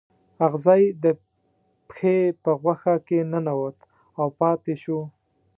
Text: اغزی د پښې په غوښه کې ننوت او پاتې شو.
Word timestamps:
اغزی 0.45 0.83
د 1.03 1.05
پښې 1.89 2.17
په 2.43 2.51
غوښه 2.61 2.95
کې 3.07 3.19
ننوت 3.31 3.77
او 4.19 4.27
پاتې 4.39 4.73
شو. 4.83 4.99